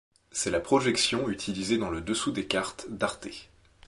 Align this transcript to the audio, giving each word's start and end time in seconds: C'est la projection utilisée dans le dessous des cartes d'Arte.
C'est 0.31 0.49
la 0.49 0.59
projection 0.59 1.29
utilisée 1.29 1.77
dans 1.77 1.91
le 1.91 2.01
dessous 2.01 2.31
des 2.31 2.47
cartes 2.47 2.87
d'Arte. 2.89 3.27